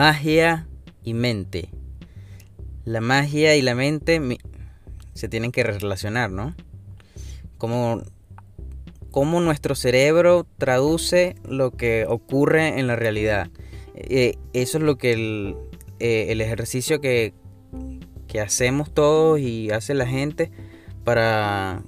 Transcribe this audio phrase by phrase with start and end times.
[0.00, 0.66] Magia
[1.04, 1.68] y mente.
[2.86, 4.38] La magia y la mente
[5.12, 6.54] se tienen que relacionar, ¿no?
[7.58, 8.00] Como,
[9.12, 13.50] nuestro cerebro traduce lo que ocurre en la realidad.
[13.94, 15.56] Eh, eso es lo que el,
[15.98, 17.34] eh, el ejercicio que,
[18.26, 20.50] que, hacemos todos y hace la gente
[21.04, 21.82] para,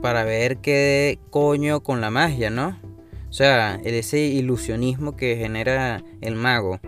[0.00, 2.80] para ver qué coño con la magia, ¿no?
[3.28, 6.80] O sea, ese ilusionismo que genera el mago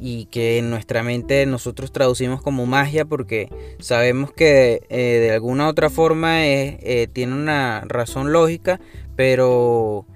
[0.00, 3.48] y que en nuestra mente nosotros traducimos como magia porque
[3.80, 8.80] sabemos que eh, de alguna otra forma eh, tiene una razón lógica,
[9.16, 10.06] pero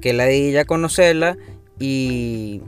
[0.00, 1.36] que la de ella conocerla
[1.78, 2.62] y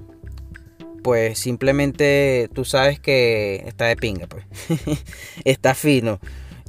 [1.03, 4.45] pues simplemente tú sabes que está de pinga, pues
[5.45, 6.21] está fino.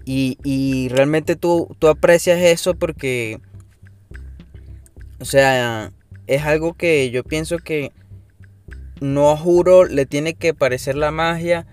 [0.04, 3.40] Y, y realmente tú, tú aprecias eso porque,
[5.20, 5.92] o sea,
[6.26, 7.92] es algo que yo pienso que
[9.02, 11.66] no juro, le tiene que parecer la magia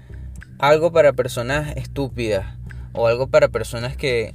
[0.59, 2.57] algo para personas estúpidas
[2.93, 4.35] o algo para personas que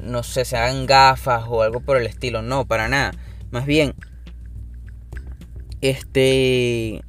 [0.00, 2.42] no sé, se hagan gafas o algo por el estilo.
[2.42, 3.12] No, para nada.
[3.50, 3.94] Más bien,
[5.80, 7.02] este,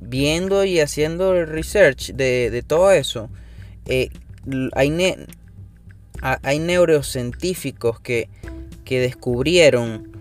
[0.00, 3.30] viendo y haciendo el research de, todo eso,
[3.86, 4.10] eh,
[4.74, 5.16] hay,
[6.20, 8.28] hay neurocientíficos que,
[8.84, 10.12] que descubrieron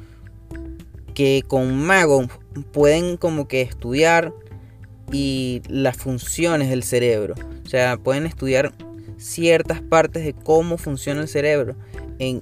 [1.14, 2.28] que con magos
[2.72, 4.34] pueden como que estudiar
[5.12, 7.36] y las funciones del cerebro.
[7.66, 8.74] O sea, pueden estudiar
[9.18, 11.76] ciertas partes de cómo funciona el cerebro
[12.20, 12.42] y,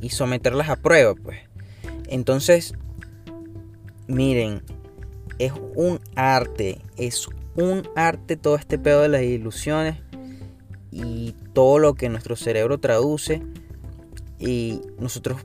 [0.00, 1.14] y, someterlas a prueba.
[1.14, 1.38] Pues.
[2.08, 2.74] Entonces,
[4.06, 4.62] miren,
[5.38, 9.96] es un arte, es un arte todo este pedo de las ilusiones
[10.92, 13.42] y todo lo que nuestro cerebro traduce
[14.38, 15.38] y nosotros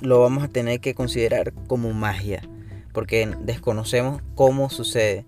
[0.00, 2.42] lo vamos a tener que considerar como magia,
[2.92, 5.24] porque desconocemos cómo sucede,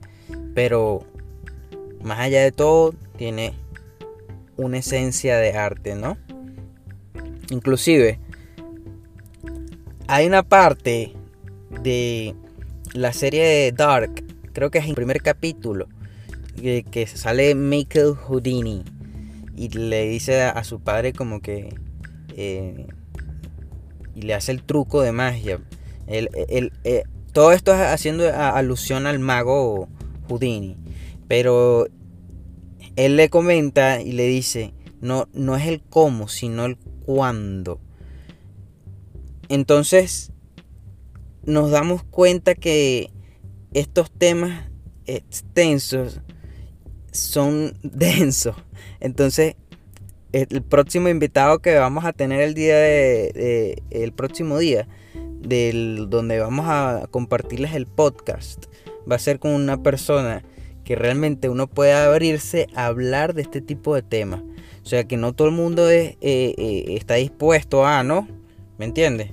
[0.54, 1.06] pero
[2.02, 3.54] más allá de todo tiene
[4.56, 6.16] una esencia de arte, ¿no?
[7.50, 8.18] Inclusive
[10.08, 11.14] hay una parte
[11.82, 12.34] de
[12.92, 15.88] la serie de Dark, creo que es el primer capítulo,
[16.56, 18.84] que, sale Michael Houdini
[19.56, 21.74] y le dice a, su padre como que
[22.36, 22.86] eh,
[24.14, 25.60] y le hace el truco de magia.
[26.06, 29.88] Eh, todo esto es haciendo alusión al mago
[30.28, 30.76] Houdini.
[31.28, 31.86] Pero
[32.96, 37.80] él le comenta y le dice, no, no es el cómo, sino el cuándo.
[39.48, 40.32] Entonces
[41.44, 43.10] nos damos cuenta que
[43.72, 44.70] estos temas
[45.06, 46.20] extensos
[47.10, 48.56] son densos.
[49.00, 49.56] Entonces
[50.32, 56.38] el próximo invitado que vamos a tener el día de, el próximo día del donde
[56.38, 58.66] vamos a compartirles el podcast
[59.10, 60.42] va a ser con una persona
[60.84, 64.42] que realmente uno pueda abrirse a hablar de este tipo de temas
[64.82, 68.26] o sea que no todo el mundo es, eh, eh, está dispuesto a no
[68.78, 69.32] me entiendes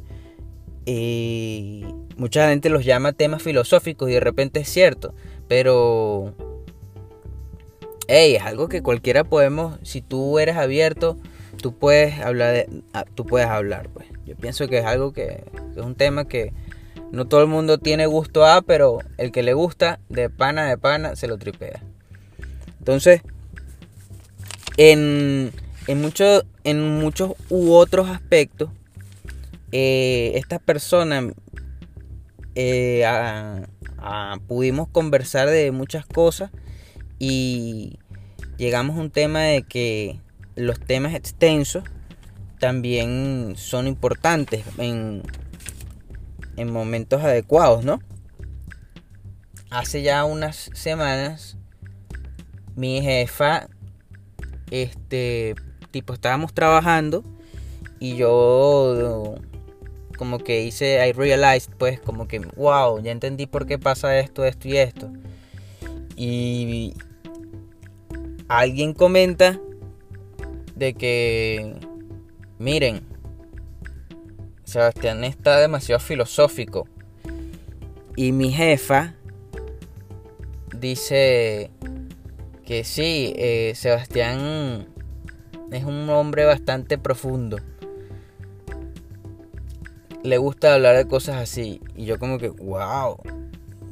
[0.86, 1.86] y
[2.18, 5.14] mucha gente los llama temas filosóficos y de repente es cierto
[5.48, 6.34] pero
[8.10, 11.18] es algo que cualquiera podemos, si tú eres abierto,
[11.62, 14.08] tú puedes hablar, de, ah, tú puedes hablar, pues.
[14.26, 15.44] Yo pienso que es algo que,
[15.76, 16.52] es un tema que
[17.12, 20.78] no todo el mundo tiene gusto a, pero el que le gusta, de pana de
[20.78, 21.84] pana, se lo tripea.
[22.80, 23.22] Entonces,
[24.78, 25.52] en,
[25.88, 26.12] en,
[26.64, 28.72] en muchos u otros aspectos,
[29.72, 31.26] eh, estas personas
[32.56, 33.06] eh,
[34.48, 36.50] pudimos conversar de muchas cosas
[37.20, 38.00] y
[38.58, 40.20] llegamos a un tema de que
[40.56, 41.84] los temas extensos
[42.60, 45.24] también son importantes en,
[46.58, 48.00] en momentos adecuados, ¿no?
[49.70, 51.58] Hace ya unas semanas
[52.76, 53.68] mi jefa,
[54.72, 55.56] este,
[55.92, 57.24] tipo, estábamos trabajando
[58.00, 59.36] y yo
[60.18, 64.44] como que hice, I realized, pues, como que, wow, ya entendí por qué pasa esto,
[64.44, 65.10] esto y esto.
[66.18, 66.94] Y
[68.50, 69.60] alguien comenta
[70.76, 71.76] de que,
[72.58, 73.02] miren,
[74.64, 76.88] Sebastián está demasiado filosófico.
[78.16, 79.16] Y mi jefa
[80.76, 81.72] dice
[82.66, 84.88] que sí, eh, Sebastián
[85.72, 87.58] es un hombre bastante profundo.
[90.24, 91.82] Le gusta hablar de cosas así.
[91.96, 93.18] Y yo como que, wow,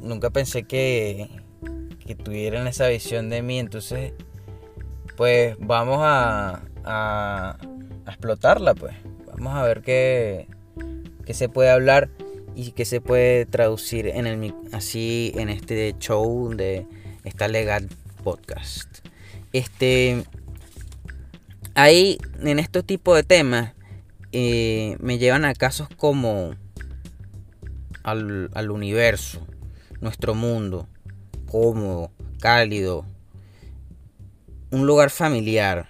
[0.00, 1.30] nunca pensé que,
[2.04, 3.58] que tuvieran esa visión de mí.
[3.58, 4.12] Entonces
[5.18, 7.58] pues vamos a, a,
[8.06, 8.94] explotarla, pues.
[9.26, 10.46] Vamos a ver qué,
[11.26, 12.08] qué, se puede hablar.
[12.54, 16.86] y que se puede traducir en el así en este show de
[17.24, 17.88] esta legal
[18.22, 18.98] podcast.
[19.52, 20.22] Este
[21.74, 23.72] ahí en este tipo de temas
[24.30, 26.54] eh, me llevan a casos como
[28.04, 29.44] al, al universo,
[30.00, 30.86] nuestro mundo,
[31.50, 33.04] cómodo, cálido,
[34.70, 35.88] un lugar familiar.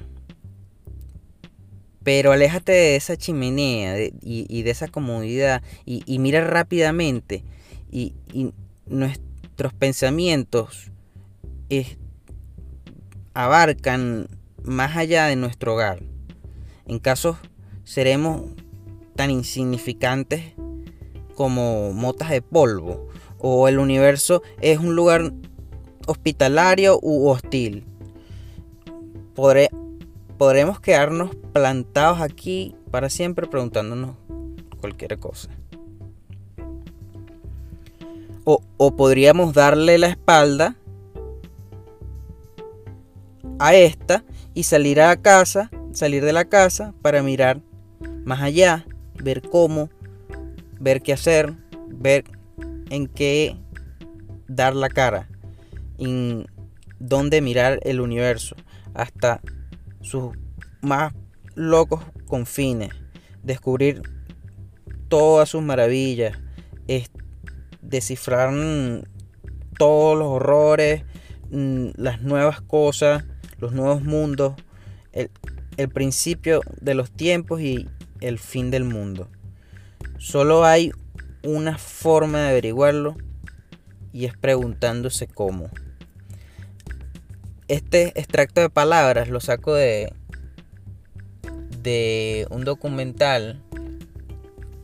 [2.02, 7.44] Pero aléjate de esa chimenea y, de esa comodidad y, mira rápidamente
[7.90, 8.14] y,
[8.86, 10.90] nuestros pensamientos
[13.34, 14.28] abarcan
[14.62, 16.02] más allá de nuestro hogar.
[16.86, 17.36] En casos
[17.84, 18.42] seremos
[19.14, 20.54] tan insignificantes
[21.34, 23.08] como motas de polvo
[23.38, 25.32] o el universo es un lugar
[26.06, 27.84] hospitalario u hostil.
[30.36, 34.16] Podremos quedarnos plantados aquí para siempre preguntándonos
[34.80, 35.50] cualquier cosa.
[38.44, 40.76] O, o podríamos darle la espalda
[43.58, 44.24] a esta
[44.54, 47.60] y salir a la casa, salir de la casa para mirar
[48.24, 48.86] más allá,
[49.22, 49.90] ver cómo,
[50.80, 51.54] ver qué hacer,
[51.88, 52.24] ver
[52.90, 53.56] en qué
[54.46, 55.28] dar la cara,
[55.98, 56.46] en
[56.98, 58.56] dónde mirar el universo,
[58.94, 59.40] hasta
[60.00, 60.36] sus
[60.80, 61.12] más
[61.54, 62.90] locos confines,
[63.42, 64.02] descubrir
[65.08, 66.38] todas sus maravillas,
[67.80, 68.52] descifrar
[69.78, 71.04] todos los horrores,
[71.50, 73.24] mm, las nuevas cosas,
[73.58, 74.54] los nuevos mundos,
[75.12, 75.30] el,
[75.76, 77.88] el principio de los tiempos y
[78.20, 79.28] el fin del mundo.
[80.18, 80.92] Solo hay
[81.42, 83.16] una forma de averiguarlo
[84.12, 85.70] y es preguntándose cómo.
[87.68, 90.12] Este extracto de palabras lo saco de
[91.82, 93.62] de un documental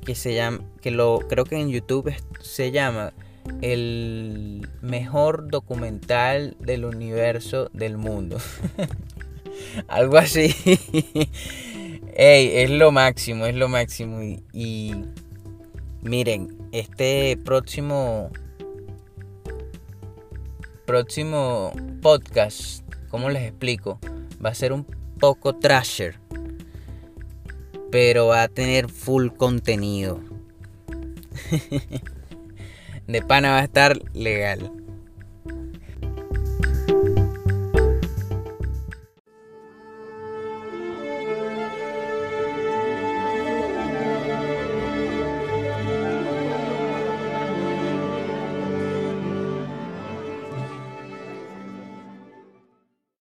[0.04, 3.12] que se llama que lo creo que en YouTube se llama
[3.62, 8.38] el mejor documental del universo del mundo.
[9.88, 10.54] Algo así.
[12.16, 14.20] Ey, es lo máximo, es lo máximo.
[14.52, 14.94] y
[16.02, 18.30] Miren, este próximo
[20.84, 21.72] próximo
[22.02, 23.98] podcast, ¿cómo les explico?
[24.44, 24.84] Va a ser un
[25.18, 26.18] poco trasher,
[27.90, 30.20] pero va a tener full contenido.
[33.06, 34.83] De pana va a estar legal.